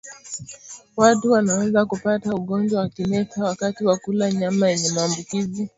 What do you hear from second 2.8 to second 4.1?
wa kimeta wakati wa